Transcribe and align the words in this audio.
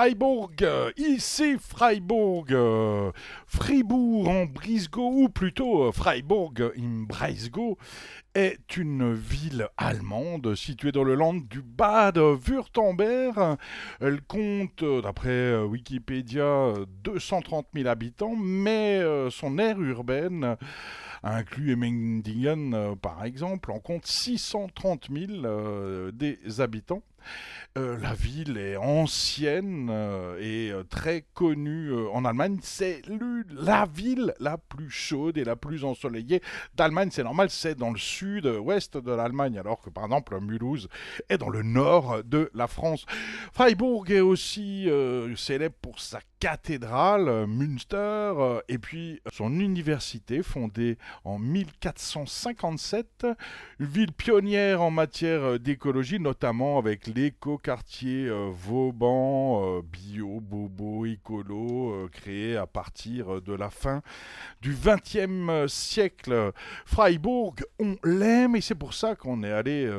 Freiburg, 0.00 0.64
ici 0.96 1.56
Freiburg, 1.58 2.46
Fribourg 3.44 4.28
en 4.30 4.46
Brisgau, 4.46 5.10
ou 5.24 5.28
plutôt 5.28 5.92
Freiburg 5.92 6.72
in 6.74 7.04
Breisgau, 7.06 7.76
est 8.34 8.78
une 8.78 9.12
ville 9.12 9.68
allemande 9.76 10.54
située 10.54 10.90
dans 10.90 11.04
le 11.04 11.14
land 11.14 11.34
du 11.34 11.60
Bade-Württemberg. 11.60 13.58
Elle 14.00 14.22
compte, 14.22 14.82
d'après 15.02 15.62
Wikipédia, 15.64 16.72
230 17.04 17.66
000 17.74 17.86
habitants, 17.86 18.36
mais 18.36 19.02
son 19.28 19.58
aire 19.58 19.78
urbaine 19.82 20.56
inclut 21.22 21.74
Emmendingen 21.74 22.96
par 23.02 23.22
exemple, 23.24 23.70
en 23.70 23.80
compte 23.80 24.06
630 24.06 25.08
000 25.12 26.10
des 26.12 26.38
habitants. 26.62 27.02
Euh, 27.78 27.96
la 27.98 28.14
ville 28.14 28.58
est 28.58 28.76
ancienne 28.76 29.90
euh, 29.92 30.36
et 30.40 30.72
euh, 30.72 30.82
très 30.82 31.24
connue 31.34 31.94
en 32.12 32.24
Allemagne. 32.24 32.58
C'est 32.62 33.00
la 33.48 33.86
ville 33.86 34.34
la 34.40 34.58
plus 34.58 34.90
chaude 34.90 35.38
et 35.38 35.44
la 35.44 35.54
plus 35.54 35.84
ensoleillée 35.84 36.42
d'Allemagne. 36.74 37.10
C'est 37.12 37.22
normal, 37.22 37.48
c'est 37.48 37.76
dans 37.76 37.92
le 37.92 37.98
sud-ouest 37.98 38.96
de 38.96 39.12
l'Allemagne, 39.12 39.56
alors 39.56 39.80
que 39.80 39.88
par 39.88 40.06
exemple 40.06 40.40
Mulhouse 40.40 40.88
est 41.28 41.38
dans 41.38 41.48
le 41.48 41.62
nord 41.62 42.24
de 42.24 42.50
la 42.54 42.66
France. 42.66 43.06
Freiburg 43.52 44.10
est 44.10 44.20
aussi 44.20 44.88
célèbre 45.36 45.76
pour 45.80 46.00
sa 46.00 46.18
cathédrale, 46.40 47.46
Münster, 47.46 48.32
et 48.68 48.78
puis 48.78 49.20
son 49.32 49.60
université 49.60 50.42
fondée 50.42 50.96
en 51.24 51.38
1457, 51.38 53.26
une 53.78 53.86
ville 53.86 54.12
pionnière 54.12 54.82
en 54.82 54.90
matière 54.90 55.60
d'écologie, 55.60 56.18
notamment 56.18 56.78
avec 56.78 57.06
l'éco-quartier 57.14 58.26
euh, 58.26 58.50
Vauban, 58.52 59.78
euh, 59.78 59.82
bio, 59.82 60.40
bobo, 60.40 61.06
écolo, 61.06 61.92
euh, 61.92 62.08
créé 62.08 62.56
à 62.56 62.66
partir 62.66 63.42
de 63.42 63.52
la 63.52 63.70
fin 63.70 64.02
du 64.60 64.74
XXe 64.74 65.72
siècle. 65.72 66.52
Freiburg, 66.84 67.56
on 67.78 67.96
l'aime 68.04 68.56
et 68.56 68.60
c'est 68.60 68.74
pour 68.74 68.94
ça 68.94 69.14
qu'on 69.14 69.42
est 69.42 69.52
allé 69.52 69.90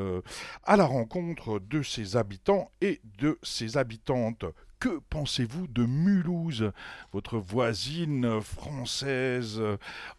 à 0.63 0.77
la 0.77 0.85
rencontre 0.85 1.59
de 1.59 1.81
ses 1.81 2.15
habitants 2.15 2.71
et 2.81 3.01
de 3.17 3.37
ses 3.43 3.77
habitantes. 3.77 4.45
Que 4.81 4.99
pensez-vous 5.11 5.67
de 5.67 5.85
Mulhouse, 5.85 6.71
votre 7.13 7.37
voisine 7.37 8.41
française 8.41 9.61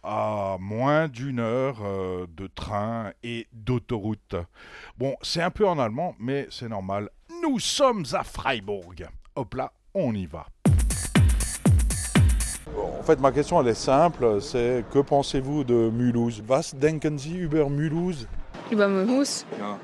à 0.04 0.56
moins 0.60 1.08
d'une 1.08 1.40
heure 1.40 1.78
euh, 1.82 2.28
de 2.36 2.46
train 2.46 3.10
et 3.24 3.48
d'autoroute? 3.52 4.36
Bon, 4.98 5.16
c'est 5.20 5.42
un 5.42 5.50
peu 5.50 5.66
en 5.66 5.80
allemand, 5.80 6.14
mais 6.20 6.46
c'est 6.48 6.68
normal. 6.68 7.10
Nous 7.42 7.58
sommes 7.58 8.04
à 8.12 8.22
Freiburg. 8.22 9.08
Hop 9.34 9.54
là, 9.54 9.72
on 9.94 10.14
y 10.14 10.26
va. 10.26 10.46
En 12.78 13.02
fait, 13.02 13.18
ma 13.18 13.32
question, 13.32 13.60
elle 13.60 13.66
est 13.66 13.74
simple. 13.74 14.40
C'est 14.40 14.84
que 14.92 15.00
pensez-vous 15.00 15.64
de 15.64 15.90
Mulhouse? 15.90 16.40
Was 16.48 16.72
denken 16.72 17.18
Sie 17.18 17.36
über 17.36 17.68
Mulhouse? 17.68 18.28
Über 18.70 18.86
Mulhouse? 18.86 19.44
Ja. 19.58 19.80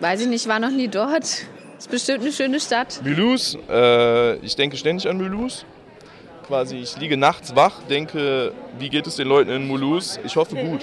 Weiß 0.00 0.22
ich 0.22 0.26
nicht, 0.26 0.48
war 0.48 0.58
noch 0.58 0.70
nie 0.70 0.88
dort. 0.88 1.46
Ist 1.82 1.90
bestimmt 1.90 2.20
eine 2.20 2.30
schöne 2.30 2.60
Stadt. 2.60 3.00
Mulhouse, 3.04 3.58
äh, 3.68 4.36
ich 4.36 4.54
denke 4.54 4.76
ständig 4.76 5.08
an 5.08 5.16
Mulhouse. 5.16 5.64
Quasi, 6.46 6.76
ich 6.76 6.96
liege 6.96 7.16
nachts 7.16 7.56
wach, 7.56 7.82
denke, 7.90 8.52
wie 8.78 8.88
geht 8.88 9.08
es 9.08 9.16
den 9.16 9.26
Leuten 9.26 9.50
in 9.50 9.66
Mulhouse? 9.66 10.20
Ich 10.24 10.36
hoffe 10.36 10.54
gut. 10.54 10.82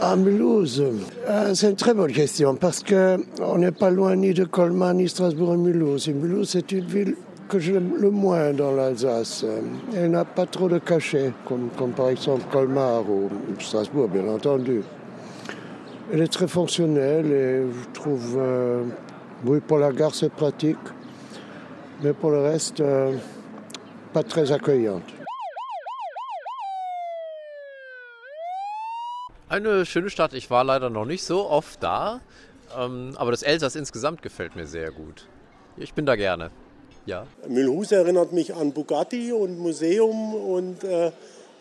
À 0.00 0.16
Mulhouse, 0.16 0.80
euh, 0.80 1.54
c'est 1.54 1.70
une 1.70 1.76
très 1.76 1.94
bonne 1.94 2.10
question 2.10 2.56
parce 2.56 2.82
qu'on 2.82 3.58
n'est 3.58 3.70
pas 3.70 3.90
loin 3.90 4.16
ni 4.16 4.34
de 4.34 4.42
Colmar 4.42 4.92
ni 4.92 5.08
Strasbourg 5.08 5.54
et 5.54 5.56
Mulhouse. 5.56 6.08
Et 6.08 6.14
Mulhouse, 6.14 6.48
c'est 6.50 6.72
une 6.72 6.84
ville 6.84 7.14
que 7.48 7.60
j'aime 7.60 7.92
le 7.96 8.10
moins 8.10 8.52
dans 8.52 8.72
l'Alsace. 8.72 9.44
Elle 9.94 10.10
n'a 10.10 10.24
pas 10.24 10.46
trop 10.46 10.68
de 10.68 10.80
cachets, 10.80 11.32
comme, 11.46 11.68
comme, 11.76 11.92
par 11.92 12.08
exemple 12.08 12.42
Colmar 12.50 13.08
ou 13.08 13.30
Strasbourg, 13.60 14.08
bien 14.08 14.26
entendu. 14.26 14.82
Elle 16.12 16.22
est 16.22 16.32
très 16.32 16.48
fonctionnelle 16.48 17.26
et 17.26 17.62
je 17.72 17.92
trouve 17.92 18.36
euh, 18.36 18.82
oui, 19.44 19.60
pour 19.60 19.78
la 19.78 19.92
gare, 19.92 20.14
c'est 20.14 20.32
pratique, 20.32 20.78
mais 22.02 22.12
pour 22.12 22.30
le 22.30 22.40
reste, 22.40 22.80
euh, 22.80 23.16
pas 24.12 24.22
très 24.22 24.52
accueillante. 24.52 25.04
Eine 29.48 29.84
schöne 29.84 30.10
Stadt. 30.10 30.32
Ich 30.32 30.48
war 30.48 30.62
leider 30.62 30.90
noch 30.90 31.06
nicht 31.06 31.24
so 31.24 31.50
oft 31.50 31.82
da, 31.82 32.20
ähm, 32.78 33.14
aber 33.16 33.32
das 33.32 33.42
Elsass 33.42 33.74
insgesamt 33.74 34.22
gefällt 34.22 34.54
mir 34.54 34.66
sehr 34.66 34.92
gut. 34.92 35.26
Ich 35.76 35.92
bin 35.92 36.06
da 36.06 36.14
gerne. 36.14 36.50
Ja. 37.04 37.26
Mulhouse 37.48 37.92
erinnert 37.92 38.32
mich 38.32 38.54
an 38.54 38.72
Bugatti 38.72 39.32
und 39.32 39.58
Museum 39.58 40.34
und 40.34 40.84
äh, 40.84 41.10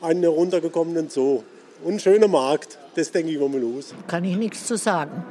einen 0.02 0.22
heruntergekommenen 0.22 1.10
Zoo. 1.10 1.44
Und 1.84 1.94
ein 1.94 2.00
schöner 2.00 2.28
Markt, 2.28 2.78
das 2.96 3.12
denke 3.12 3.30
ich 3.30 3.38
über 3.38 3.50
Mulhouse. 3.50 3.96
Kann 4.08 4.24
ich 4.24 4.36
nichts 4.36 4.68
zu 4.68 4.78
sagen. 4.78 5.24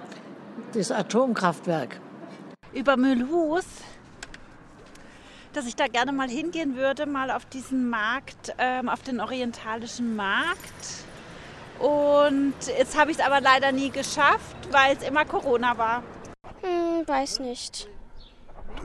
Das 0.75 0.91
Atomkraftwerk 0.91 2.01
über 2.79 2.97
Mühlhus, 2.97 3.65
dass 5.53 5.67
ich 5.67 5.75
da 5.75 5.89
gerne 5.89 6.13
mal 6.13 6.29
hingehen 6.29 6.77
würde, 6.77 7.07
mal 7.07 7.31
auf 7.31 7.45
diesen 7.47 7.91
Markt, 7.91 8.55
ähm, 8.59 8.89
auf 8.89 9.03
den 9.03 9.21
orientalischen 9.21 10.15
Markt. 10.15 11.05
Und 11.81 12.55
jetzt 12.79 12.97
habe 12.97 13.11
ich 13.11 13.19
es 13.19 13.25
aber 13.25 13.41
leider 13.41 13.73
nie 13.73 13.91
geschafft, 13.91 14.57
weil 14.71 14.97
es 14.97 15.07
immer 15.07 15.25
Corona 15.25 15.77
war. 15.77 16.03
Hm, 16.63 17.07
weiß 17.07 17.41
nicht. 17.41 17.89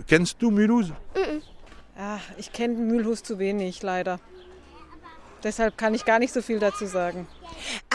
Kennst 0.08 0.42
du 0.42 0.50
Mühlhus? 0.50 0.92
Ja, 1.96 2.20
ich 2.38 2.52
kenne 2.52 2.74
Mühlhus 2.74 3.22
zu 3.22 3.38
wenig, 3.38 3.84
leider. 3.84 4.20
Deshalb 5.44 5.78
kann 5.78 5.94
ich 5.94 6.06
gar 6.06 6.20
nicht 6.20 6.34
so 6.34 6.42
viel 6.42 6.60
dazu 6.60 6.86
sagen. 6.86 7.28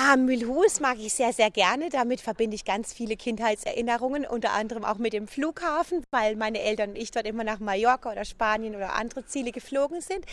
Ah, 0.01 0.17
Mulhouse 0.17 0.79
mag 0.79 0.97
ich 1.01 1.13
sehr, 1.13 1.33
sehr 1.33 1.51
gerne. 1.51 1.89
Damit 1.89 2.21
verbinde 2.21 2.55
ich 2.55 2.65
ganz 2.65 2.93
viele 2.93 3.17
Kindheitserinnerungen, 3.17 4.25
unter 4.27 4.53
anderem 4.53 4.85
auch 4.85 4.99
mit 4.99 5.13
dem 5.13 5.27
Flughafen, 5.27 6.05
weil 6.13 6.37
meine 6.37 6.61
Eltern 6.61 6.91
und 6.91 6.97
ich 6.97 7.11
dort 7.11 7.27
immer 7.27 7.43
nach 7.43 7.59
Mallorca 7.59 8.13
oder 8.13 8.25
Spanien 8.25 8.77
oder 8.77 8.93
andere 8.93 9.27
Ziele 9.27 9.51
geflogen 9.51 10.01
sind. 10.01 10.25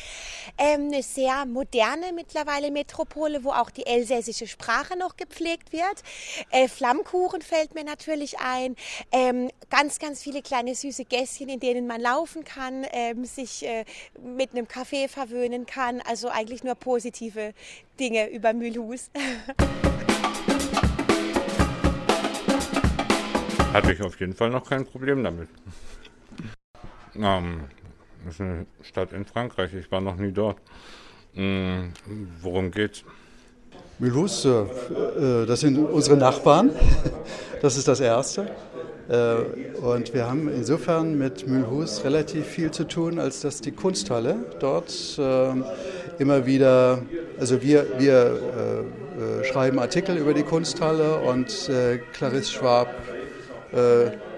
Ähm, 0.60 0.92
eine 0.94 1.02
sehr 1.02 1.48
moderne 1.48 2.14
mittlerweile 2.14 2.70
Metropole, 2.70 3.44
wo 3.44 3.50
auch 3.50 3.72
die 3.72 3.88
elsässische 3.88 4.46
Sprache 4.46 4.96
noch 5.00 5.18
gepflegt 5.18 5.74
wird. 5.74 6.04
Äh, 6.52 6.68
Flammkuchen 6.68 7.42
fällt 7.42 7.74
mir 7.74 7.86
natürlich 7.86 8.38
ein. 8.38 8.76
Ähm, 9.12 9.50
ganz, 9.72 9.98
ganz 9.98 10.22
viele 10.22 10.44
kleine 10.44 10.76
süße 10.76 11.06
Gässchen, 11.06 11.50
in 11.50 11.60
denen 11.60 11.88
man 11.88 12.02
laufen 12.02 12.44
kann, 12.44 12.86
ähm, 12.92 13.26
sich 13.26 13.66
äh, 13.66 13.84
mit 14.22 14.52
einem 14.52 14.68
Kaffee 14.68 15.08
verwöhnen 15.08 15.66
kann. 15.66 16.02
Also 16.02 16.30
eigentlich 16.30 16.64
nur 16.64 16.76
positive 16.76 17.56
Dinge 18.00 18.30
über 18.30 18.54
Mulhouse. 18.54 19.10
Hatte 23.74 23.92
ich 23.92 24.02
auf 24.02 24.20
jeden 24.20 24.34
Fall 24.34 24.50
noch 24.50 24.70
kein 24.70 24.86
Problem 24.86 25.24
damit. 25.24 25.50
Ähm, 27.16 27.62
das 28.26 28.36
ist 28.36 28.42
eine 28.42 28.66
Stadt 28.82 29.14
in 29.14 29.26
Frankreich, 29.26 29.74
ich 29.74 29.92
war 29.92 30.02
noch 30.02 30.16
nie 30.16 30.32
dort. 30.32 30.58
Hm, 31.34 31.92
worum 32.42 32.72
geht's? 32.72 33.04
Mulhouse, 34.00 34.46
äh, 34.46 34.50
äh, 34.50 35.46
das 35.46 35.62
sind 35.62 35.78
unsere 35.78 36.18
Nachbarn. 36.18 36.72
Das 37.62 37.78
ist 37.78 37.88
das 37.88 38.00
Erste. 38.00 38.52
Äh, 39.08 39.78
und 39.80 40.14
wir 40.14 40.28
haben 40.28 40.50
insofern 40.50 41.18
mit 41.18 41.48
Mulhouse 41.48 42.04
relativ 42.04 42.46
viel 42.46 42.70
zu 42.70 42.84
tun, 42.84 43.18
als 43.18 43.42
dass 43.42 43.62
die 43.62 43.72
Kunsthalle 43.72 44.36
dort 44.60 44.94
ähm, 45.18 45.64
immer 46.20 46.46
wieder, 46.46 47.02
also 47.40 47.62
wir, 47.62 47.88
wir 48.00 48.40
äh, 49.42 49.44
schreiben 49.46 49.80
Artikel 49.80 50.18
über 50.18 50.34
die 50.34 50.44
Kunsthalle 50.44 51.20
und 51.20 51.70
Clarisse 52.14 52.52
Schwab 52.52 52.94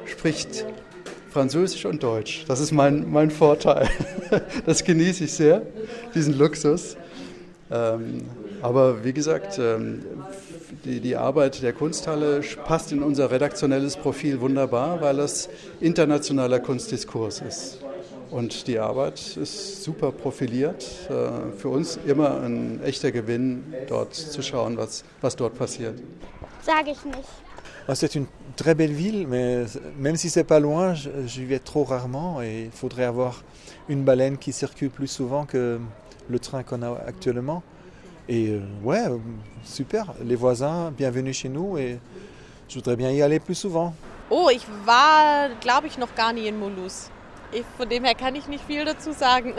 spricht 0.06 0.66
Französisch 1.38 1.86
und 1.86 2.02
Deutsch. 2.02 2.46
Das 2.48 2.60
ist 2.60 2.72
mein, 2.72 3.12
mein 3.12 3.30
Vorteil. 3.30 3.88
Das 4.66 4.84
genieße 4.84 5.26
ich 5.26 5.34
sehr, 5.34 5.62
diesen 6.16 6.38
Luxus. 6.38 6.98
Ähm, 7.72 8.26
aber 8.62 9.04
wie 9.06 9.14
gesagt, 9.14 9.60
ähm, 9.60 10.04
die, 10.84 11.00
die 11.00 11.16
Arbeit 11.16 11.62
der 11.62 11.74
Kunsthalle 11.74 12.42
passt 12.66 12.92
in 12.92 13.04
unser 13.04 13.30
redaktionelles 13.32 13.96
Profil 13.96 14.42
wunderbar, 14.42 15.00
weil 15.00 15.20
es 15.20 15.48
internationaler 15.80 16.60
Kunstdiskurs 16.60 17.42
ist. 17.48 17.78
Und 18.30 18.68
die 18.68 18.78
Arbeit 18.78 19.38
ist 19.38 19.84
super 19.84 20.12
profiliert. 20.12 20.86
Äh, 21.10 21.58
für 21.58 21.70
uns 21.70 21.98
immer 22.06 22.42
ein 22.42 22.82
echter 22.84 23.12
Gewinn, 23.12 23.64
dort 23.88 24.14
zu 24.14 24.42
schauen, 24.42 24.78
was, 24.78 25.04
was 25.22 25.36
dort 25.36 25.58
passiert. 25.58 26.00
Sage 26.62 26.92
ich 26.92 27.06
nicht. 27.06 27.30
Ah, 27.88 27.96
c'est 27.96 28.16
une 28.16 28.28
très 28.58 28.76
belle 28.76 28.92
ville, 28.92 29.26
mais 29.28 29.64
même 29.98 30.18
si 30.18 30.30
c'est 30.30 30.44
pas 30.44 30.60
loin, 30.60 30.94
j'y 30.94 31.46
vais 31.46 31.60
trop 31.60 31.86
rarement 31.86 32.42
et 32.42 32.66
il 32.66 32.72
faudrait 32.72 33.06
avoir 33.06 33.44
une 33.88 34.04
baleine 34.04 34.38
qui 34.38 34.52
circule 34.52 34.90
plus 34.90 35.08
souvent 35.08 35.46
que 35.46 35.80
le 36.28 36.40
train 36.40 36.64
qu'on 36.64 36.82
a 36.82 36.92
actuellement. 37.08 37.64
Et 38.28 38.50
euh, 38.50 38.60
ouais, 38.84 39.06
super, 39.64 40.14
les 40.22 40.36
voisins, 40.36 40.92
bienvenue 40.92 41.34
chez 41.34 41.48
nous 41.48 41.78
et 41.78 41.98
je 42.68 42.76
voudrais 42.76 42.98
bien 42.98 43.10
y 43.12 43.22
aller 43.22 43.40
plus 43.40 43.56
souvent. 43.56 43.94
Oh, 44.30 44.50
ich 44.52 44.68
war, 44.86 45.48
glaube 45.62 45.88
ich, 45.88 45.98
noch 45.98 46.14
gar 46.14 46.34
nie 46.34 46.50
in 46.50 46.58
Mulhouse. 46.58 47.10
Ich, 47.52 47.66
von 47.78 47.88
dem 47.88 48.04
her 48.04 48.16
kann 48.16 48.36
ich 48.36 48.48
nicht 48.48 48.64
viel 48.66 48.84
dazu 48.84 49.12
sagen. 49.14 49.54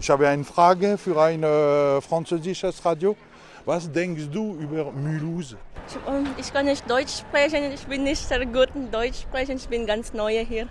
Ich 0.00 0.10
habe 0.10 0.28
eine 0.28 0.44
Frage 0.44 0.98
für 0.98 1.20
ein 1.20 1.42
äh, 1.42 2.00
französisches 2.00 2.84
Radio. 2.84 3.16
Was 3.64 3.90
denkst 3.90 4.28
du 4.32 4.56
über 4.56 4.90
Mulhouse? 4.90 5.56
Ich, 5.86 5.96
ähm, 6.08 6.26
ich 6.36 6.52
kann 6.52 6.66
nicht 6.66 6.90
Deutsch 6.90 7.20
sprechen, 7.20 7.72
ich 7.72 7.86
bin 7.86 8.02
nicht 8.02 8.26
sehr 8.26 8.44
gut 8.44 8.68
in 8.74 8.90
Deutsch 8.90 9.22
sprechen, 9.22 9.56
ich 9.56 9.68
bin 9.68 9.86
ganz 9.86 10.12
neu 10.12 10.44
hier. 10.44 10.68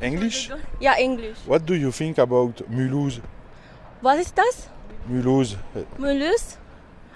Englisch? 0.00 0.50
Ja, 0.80 0.94
Englisch. 0.94 1.38
What 1.46 1.68
do 1.68 1.74
you 1.74 1.90
think 1.90 2.18
about 2.18 2.54
Mulhouse? 2.68 3.20
Was 4.00 4.18
ist 4.20 4.36
das? 4.36 4.68
Mulhouse. 5.06 5.56
Mulhouse? 5.98 6.58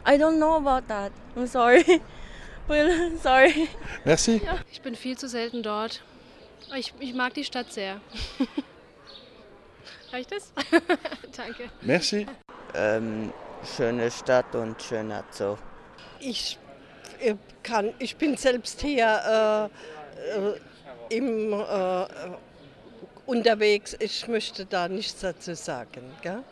I 0.07 0.19
don't 0.19 0.37
know 0.37 0.57
about 0.57 0.87
that. 0.89 1.11
I'm 1.35 1.47
sorry. 1.47 1.85
Well, 2.69 3.17
sorry. 3.23 3.69
Merci. 4.05 4.41
Ich 4.73 4.81
bin 4.83 4.95
viel 4.95 5.17
zu 5.17 5.29
selten 5.29 5.63
dort. 5.63 6.03
Ich, 6.75 6.93
ich 6.99 7.15
mag 7.15 7.35
die 7.35 7.45
Stadt 7.45 7.73
sehr. 7.73 8.01
Reicht 10.13 10.33
das? 10.33 10.53
Danke. 11.37 11.71
Merci. 11.83 12.27
Ähm, 12.75 13.33
schöne 13.77 14.11
Stadt 14.11 14.55
und 14.55 14.81
schöner 14.83 15.25
Zoo. 15.31 15.57
Ich, 16.19 16.59
äh, 17.21 17.37
kann, 17.63 17.93
ich 17.99 18.17
bin 18.17 18.37
selbst 18.37 18.81
hier 18.81 19.71
äh, 20.31 20.39
äh, 20.39 21.17
im, 21.17 21.53
äh, 21.53 22.07
unterwegs. 23.27 23.97
Ich 24.01 24.27
möchte 24.27 24.67
da 24.67 24.89
nichts 24.89 25.21
dazu 25.21 25.55
sagen. 25.55 26.11
Gell? 26.23 26.43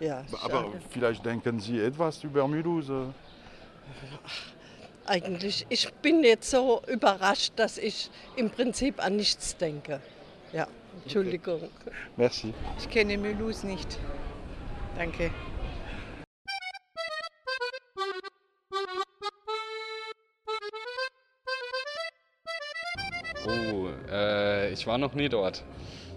Ja, 0.00 0.24
Aber 0.42 0.64
schade. 0.64 0.80
vielleicht 0.90 1.26
denken 1.26 1.60
Sie 1.60 1.80
etwas 1.80 2.22
über 2.24 2.46
Mulhouse. 2.46 3.12
Eigentlich, 5.08 5.64
ich 5.70 5.90
bin 6.02 6.22
jetzt 6.22 6.50
so 6.50 6.82
überrascht, 6.86 7.54
dass 7.56 7.78
ich 7.78 8.10
im 8.36 8.50
Prinzip 8.50 9.02
an 9.02 9.16
nichts 9.16 9.56
denke. 9.56 10.02
Ja, 10.52 10.66
Entschuldigung. 11.02 11.70
Merci. 12.18 12.52
Ich 12.78 12.90
kenne 12.90 13.16
Mulhouse 13.16 13.64
nicht. 13.64 13.98
Danke. 14.98 15.30
Oh, 23.46 23.88
äh, 24.10 24.70
ich 24.72 24.86
war 24.86 24.98
noch 24.98 25.14
nie 25.14 25.30
dort. 25.30 25.64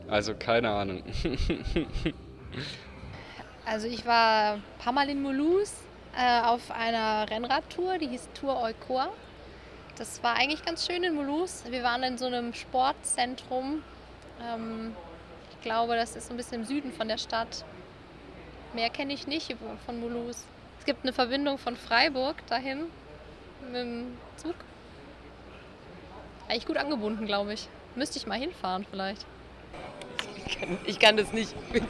Also 0.09 0.35
keine 0.35 0.69
Ahnung. 0.69 1.03
Also 3.63 3.87
ich 3.87 4.05
war 4.05 4.55
ein 4.55 4.63
paar 4.79 4.91
Mal 4.91 5.07
in 5.07 5.21
Mulhouse 5.21 5.75
äh, 6.17 6.41
auf 6.41 6.71
einer 6.71 7.29
Rennradtour, 7.29 7.97
die 7.97 8.07
hieß 8.07 8.29
Tour 8.33 8.61
Eukor. 8.61 9.11
Das 9.97 10.23
war 10.23 10.35
eigentlich 10.35 10.65
ganz 10.65 10.85
schön 10.87 11.03
in 11.03 11.15
Mulhouse. 11.15 11.63
Wir 11.69 11.83
waren 11.83 12.03
in 12.03 12.17
so 12.17 12.25
einem 12.25 12.53
Sportzentrum. 12.53 13.83
Ähm, 14.41 14.95
ich 15.51 15.61
glaube, 15.61 15.95
das 15.95 16.15
ist 16.15 16.27
so 16.27 16.33
ein 16.33 16.37
bisschen 16.37 16.61
im 16.61 16.65
Süden 16.65 16.91
von 16.91 17.07
der 17.07 17.17
Stadt. 17.17 17.63
Mehr 18.73 18.89
kenne 18.89 19.13
ich 19.13 19.27
nicht 19.27 19.55
von 19.85 19.99
Mulhouse. 19.99 20.45
Es 20.79 20.85
gibt 20.85 21.03
eine 21.03 21.13
Verbindung 21.13 21.57
von 21.57 21.77
Freiburg 21.77 22.35
dahin 22.47 22.85
mit 23.65 23.75
dem 23.75 24.17
Zug. 24.37 24.55
Eigentlich 26.47 26.65
gut 26.65 26.77
angebunden, 26.77 27.25
glaube 27.25 27.53
ich. 27.53 27.69
Müsste 27.95 28.17
ich 28.17 28.25
mal 28.25 28.39
hinfahren 28.39 28.85
vielleicht. 28.89 29.25
Ich 30.47 30.59
kann, 30.59 30.77
ich 30.85 30.99
kann 30.99 31.17
das 31.17 31.31
nicht. 31.31 31.53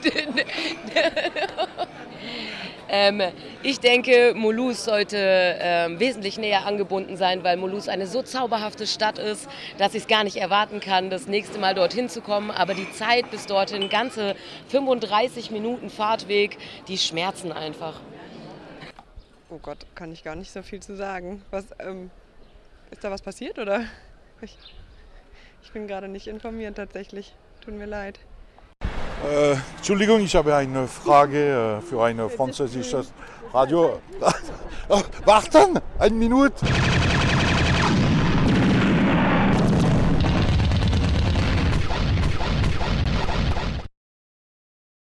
ähm, 2.90 3.22
ich 3.64 3.80
denke, 3.80 4.34
Mulhouse 4.36 4.86
sollte 4.86 5.18
ähm, 5.18 6.00
wesentlich 6.00 6.38
näher 6.38 6.66
angebunden 6.66 7.18
sein, 7.18 7.44
weil 7.44 7.58
Mulhouse 7.58 7.90
eine 7.90 8.08
so 8.08 8.24
zauberhafte 8.24 8.88
Stadt 8.88 9.20
ist, 9.20 9.48
dass 9.78 9.94
ich 9.94 10.04
es 10.04 10.08
gar 10.08 10.24
nicht 10.24 10.38
erwarten 10.38 10.80
kann, 10.80 11.10
das 11.10 11.28
nächste 11.28 11.60
Mal 11.60 11.76
dorthin 11.76 12.10
zu 12.10 12.22
kommen. 12.22 12.50
Aber 12.50 12.74
die 12.74 12.92
Zeit 12.92 13.30
bis 13.30 13.46
dorthin, 13.46 13.90
ganze 13.90 14.36
35 14.70 15.52
Minuten 15.52 15.90
Fahrtweg, 15.90 16.58
die 16.88 16.98
schmerzen 16.98 17.52
einfach. 17.52 18.00
Oh 19.50 19.60
Gott, 19.62 19.86
kann 19.96 20.12
ich 20.12 20.24
gar 20.24 20.36
nicht 20.36 20.52
so 20.52 20.64
viel 20.64 20.80
zu 20.80 20.96
sagen. 20.96 21.44
Was, 21.52 21.66
ähm, 21.80 22.10
ist 22.90 23.04
da 23.04 23.12
was 23.12 23.22
passiert 23.22 23.60
oder? 23.60 23.84
Ich, 24.42 24.58
ich 25.62 25.72
bin 25.72 25.88
gerade 25.88 26.08
nicht 26.08 26.28
informiert 26.28 26.78
tatsächlich. 26.78 27.36
Tut 27.64 27.76
mir 27.76 27.86
leid. 27.86 28.20
Äh, 29.24 29.56
Entschuldigung, 29.78 30.22
ich 30.22 30.36
habe 30.36 30.56
eine 30.56 30.88
Frage 30.88 31.78
äh, 31.78 31.82
für 31.82 32.04
ein 32.04 32.28
französisches 32.28 33.14
Radio. 33.54 34.00
Oh, 34.94 35.02
warten, 35.24 35.80
eine 36.00 36.14
Minute. 36.14 36.66